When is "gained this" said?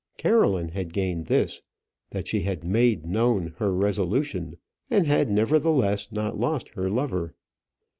0.93-1.61